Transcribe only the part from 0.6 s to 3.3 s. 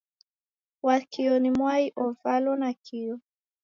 Wakio ni mwai uvalo nakio.